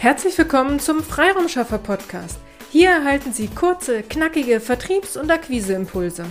[0.00, 2.38] Herzlich willkommen zum Freiraumschaffer Podcast.
[2.70, 6.24] Hier erhalten Sie kurze, knackige Vertriebs- und Akquiseimpulse.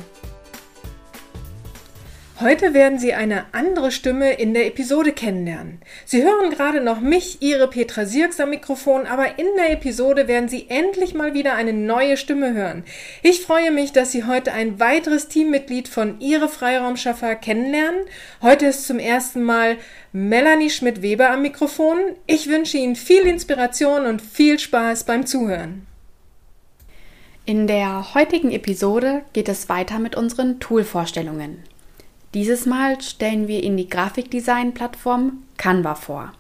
[2.41, 5.81] Heute werden Sie eine andere Stimme in der Episode kennenlernen.
[6.05, 10.47] Sie hören gerade noch mich, Ihre Petra Sierks am Mikrofon, aber in der Episode werden
[10.47, 12.85] Sie endlich mal wieder eine neue Stimme hören.
[13.23, 18.05] Ich freue mich, dass Sie heute ein weiteres Teammitglied von Ihre Freiraumschaffer kennenlernen.
[18.41, 19.75] Heute ist zum ersten Mal
[20.13, 21.97] Melanie Schmidt-Weber am Mikrofon.
[22.25, 25.85] Ich wünsche Ihnen viel Inspiration und viel Spaß beim Zuhören.
[27.45, 31.65] In der heutigen Episode geht es weiter mit unseren Tool-Vorstellungen.
[32.35, 36.31] Dieses Mal stellen wir Ihnen die Grafikdesign-Plattform Canva vor.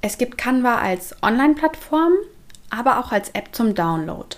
[0.00, 2.12] Es gibt Canva als Online-Plattform,
[2.70, 4.36] aber auch als App zum Download.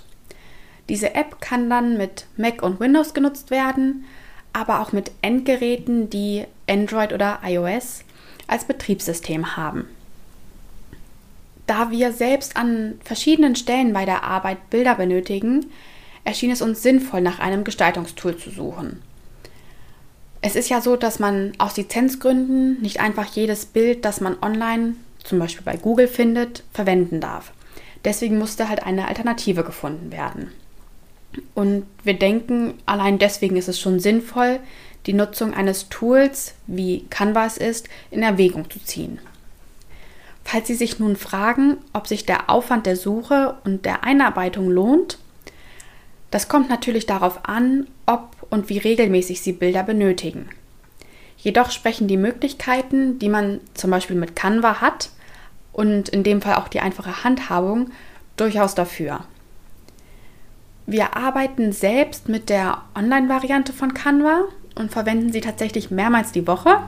[0.88, 4.04] Diese App kann dann mit Mac und Windows genutzt werden,
[4.52, 8.02] aber auch mit Endgeräten, die Android oder iOS
[8.48, 9.88] als Betriebssystem haben.
[11.68, 15.66] Da wir selbst an verschiedenen Stellen bei der Arbeit Bilder benötigen,
[16.24, 19.02] erschien es uns sinnvoll, nach einem Gestaltungstool zu suchen.
[20.42, 24.94] Es ist ja so, dass man aus Lizenzgründen nicht einfach jedes Bild, das man online,
[25.22, 27.52] zum Beispiel bei Google findet, verwenden darf.
[28.04, 30.50] Deswegen musste halt eine Alternative gefunden werden.
[31.54, 34.60] Und wir denken, allein deswegen ist es schon sinnvoll,
[35.06, 39.18] die Nutzung eines Tools, wie Canvas ist, in Erwägung zu ziehen.
[40.44, 45.18] Falls Sie sich nun fragen, ob sich der Aufwand der Suche und der Einarbeitung lohnt,
[46.30, 50.48] das kommt natürlich darauf an, ob und wie regelmäßig Sie Bilder benötigen.
[51.38, 55.10] Jedoch sprechen die Möglichkeiten, die man zum Beispiel mit Canva hat
[55.72, 57.90] und in dem Fall auch die einfache Handhabung,
[58.36, 59.20] durchaus dafür.
[60.86, 64.44] Wir arbeiten selbst mit der Online-Variante von Canva
[64.74, 66.80] und verwenden sie tatsächlich mehrmals die Woche.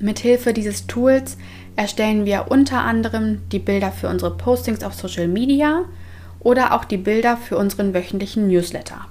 [0.00, 1.36] Mithilfe dieses Tools
[1.76, 5.84] erstellen wir unter anderem die Bilder für unsere Postings auf Social Media
[6.40, 9.06] oder auch die Bilder für unseren wöchentlichen Newsletter.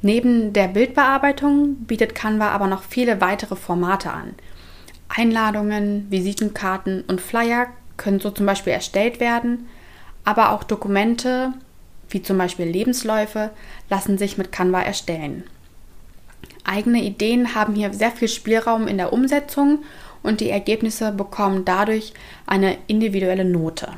[0.00, 4.34] Neben der Bildbearbeitung bietet Canva aber noch viele weitere Formate an.
[5.08, 9.66] Einladungen, Visitenkarten und Flyer können so zum Beispiel erstellt werden,
[10.24, 11.52] aber auch Dokumente,
[12.10, 13.50] wie zum Beispiel Lebensläufe,
[13.90, 15.44] lassen sich mit Canva erstellen.
[16.64, 19.80] Eigene Ideen haben hier sehr viel Spielraum in der Umsetzung
[20.22, 22.12] und die Ergebnisse bekommen dadurch
[22.46, 23.88] eine individuelle Note.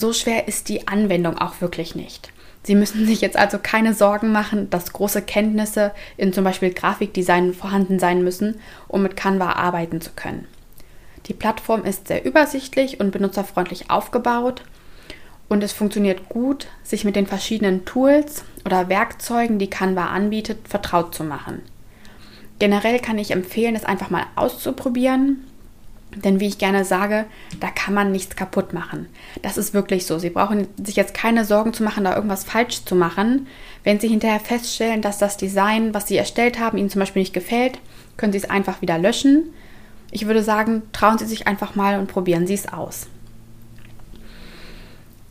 [0.00, 2.32] So schwer ist die Anwendung auch wirklich nicht.
[2.62, 7.52] Sie müssen sich jetzt also keine Sorgen machen, dass große Kenntnisse in zum Beispiel Grafikdesign
[7.52, 10.46] vorhanden sein müssen, um mit Canva arbeiten zu können.
[11.26, 14.62] Die Plattform ist sehr übersichtlich und benutzerfreundlich aufgebaut
[15.48, 21.12] und es funktioniert gut, sich mit den verschiedenen Tools oder Werkzeugen, die Canva anbietet, vertraut
[21.12, 21.62] zu machen.
[22.60, 25.47] Generell kann ich empfehlen, es einfach mal auszuprobieren
[26.14, 27.26] denn wie ich gerne sage,
[27.60, 29.06] da kann man nichts kaputt machen.
[29.42, 30.18] Das ist wirklich so.
[30.18, 33.46] Sie brauchen sich jetzt keine Sorgen zu machen, da irgendwas falsch zu machen.
[33.84, 37.34] Wenn Sie hinterher feststellen, dass das Design, was Sie erstellt haben, Ihnen zum Beispiel nicht
[37.34, 37.78] gefällt,
[38.16, 39.52] können Sie es einfach wieder löschen.
[40.10, 43.06] Ich würde sagen, trauen Sie sich einfach mal und probieren Sie es aus.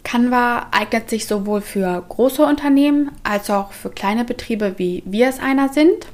[0.04, 5.40] Canva eignet sich sowohl für große Unternehmen als auch für kleine Betriebe, wie wir es
[5.40, 6.08] einer sind.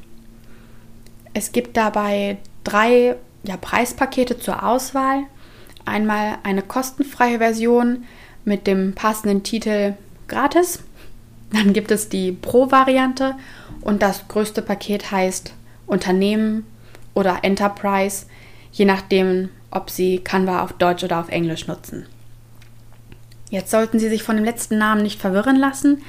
[1.35, 5.23] Es gibt dabei drei ja, Preispakete zur Auswahl.
[5.85, 8.05] Einmal eine kostenfreie Version
[8.45, 9.95] mit dem passenden Titel
[10.27, 10.79] gratis.
[11.51, 13.35] Dann gibt es die Pro-Variante
[13.81, 15.53] und das größte Paket heißt
[15.85, 16.65] Unternehmen
[17.13, 18.25] oder Enterprise,
[18.71, 22.05] je nachdem, ob Sie Canva auf Deutsch oder auf Englisch nutzen.
[23.49, 26.01] Jetzt sollten Sie sich von dem letzten Namen nicht verwirren lassen.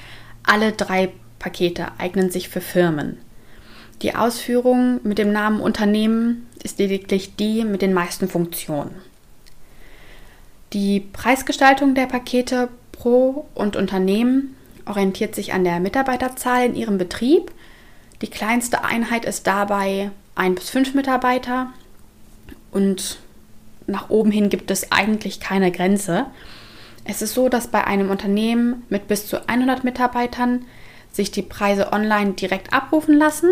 [0.44, 3.18] Alle drei Pakete eignen sich für Firmen.
[4.02, 8.94] Die Ausführung mit dem Namen Unternehmen ist lediglich die mit den meisten Funktionen.
[10.72, 14.56] Die Preisgestaltung der Pakete pro und Unternehmen
[14.86, 17.52] orientiert sich an der Mitarbeiterzahl in ihrem Betrieb.
[18.22, 21.72] Die kleinste Einheit ist dabei ein bis fünf Mitarbeiter
[22.72, 23.18] und
[23.86, 26.26] nach oben hin gibt es eigentlich keine Grenze.
[27.04, 30.64] Es ist so, dass bei einem Unternehmen mit bis zu 100 Mitarbeitern
[31.12, 33.50] sich die Preise online direkt abrufen lassen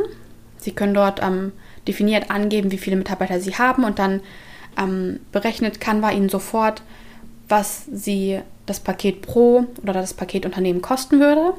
[0.63, 1.53] Sie können dort ähm,
[1.87, 4.21] definiert angeben, wie viele Mitarbeiter Sie haben und dann
[4.79, 6.83] ähm, berechnet Canva Ihnen sofort,
[7.49, 11.55] was Sie das Paket Pro oder das Paket Unternehmen kosten würde.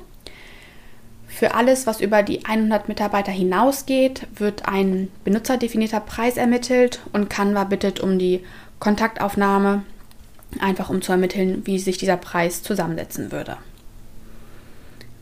[1.28, 7.64] Für alles, was über die 100 Mitarbeiter hinausgeht, wird ein benutzerdefinierter Preis ermittelt und Canva
[7.64, 8.44] bittet um die
[8.80, 9.84] Kontaktaufnahme,
[10.60, 13.58] einfach um zu ermitteln, wie sich dieser Preis zusammensetzen würde.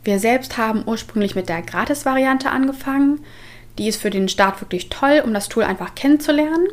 [0.04, 3.20] Wir selbst haben ursprünglich mit der Gratis-Variante angefangen.
[3.78, 6.68] Die ist für den Start wirklich toll, um das Tool einfach kennenzulernen.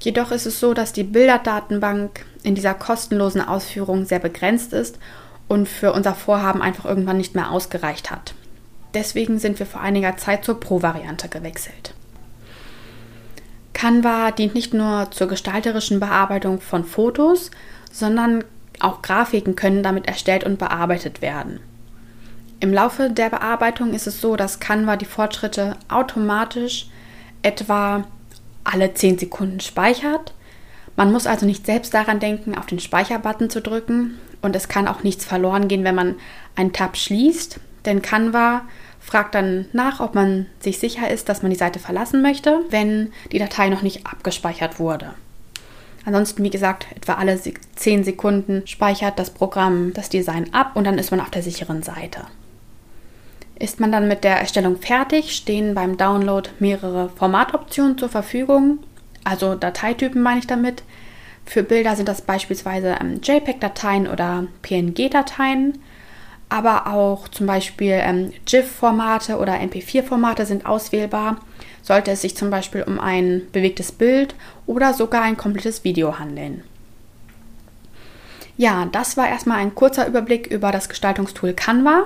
[0.00, 4.98] Jedoch ist es so, dass die Bilderdatenbank in dieser kostenlosen Ausführung sehr begrenzt ist
[5.48, 8.34] und für unser Vorhaben einfach irgendwann nicht mehr ausgereicht hat.
[8.94, 11.94] Deswegen sind wir vor einiger Zeit zur Pro-Variante gewechselt.
[13.74, 17.50] Canva dient nicht nur zur gestalterischen Bearbeitung von Fotos,
[17.92, 18.44] sondern
[18.80, 21.60] auch Grafiken können damit erstellt und bearbeitet werden.
[22.60, 26.88] Im Laufe der Bearbeitung ist es so, dass Canva die Fortschritte automatisch
[27.42, 28.04] etwa
[28.64, 30.34] alle 10 Sekunden speichert.
[30.96, 34.88] Man muss also nicht selbst daran denken, auf den Speicherbutton zu drücken und es kann
[34.88, 36.16] auch nichts verloren gehen, wenn man
[36.56, 38.62] einen Tab schließt, denn Canva
[38.98, 43.12] fragt dann nach, ob man sich sicher ist, dass man die Seite verlassen möchte, wenn
[43.30, 45.14] die Datei noch nicht abgespeichert wurde.
[46.04, 50.98] Ansonsten, wie gesagt, etwa alle 10 Sekunden speichert das Programm das Design ab und dann
[50.98, 52.22] ist man auf der sicheren Seite.
[53.58, 58.78] Ist man dann mit der Erstellung fertig, stehen beim Download mehrere Formatoptionen zur Verfügung,
[59.24, 60.84] also Dateitypen meine ich damit.
[61.44, 65.78] Für Bilder sind das beispielsweise ähm, JPEG-Dateien oder PNG-Dateien,
[66.48, 71.40] aber auch zum Beispiel ähm, GIF-Formate oder MP4-Formate sind auswählbar,
[71.82, 74.34] sollte es sich zum Beispiel um ein bewegtes Bild
[74.66, 76.62] oder sogar ein komplettes Video handeln.
[78.56, 82.04] Ja, das war erstmal ein kurzer Überblick über das Gestaltungstool Canva.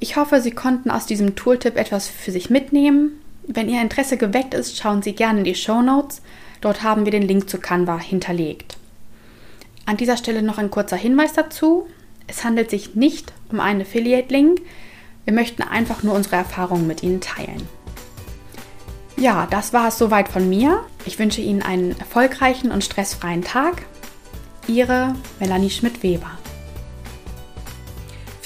[0.00, 3.20] Ich hoffe, Sie konnten aus diesem Tooltip etwas für sich mitnehmen.
[3.46, 6.22] Wenn Ihr Interesse geweckt ist, schauen Sie gerne in die Show Notes.
[6.60, 8.76] Dort haben wir den Link zu Canva hinterlegt.
[9.86, 11.88] An dieser Stelle noch ein kurzer Hinweis dazu.
[12.26, 14.60] Es handelt sich nicht um einen Affiliate-Link.
[15.24, 17.66] Wir möchten einfach nur unsere Erfahrungen mit Ihnen teilen.
[19.16, 20.84] Ja, das war es soweit von mir.
[21.06, 23.82] Ich wünsche Ihnen einen erfolgreichen und stressfreien Tag.
[24.68, 26.37] Ihre Melanie Schmidt-Weber.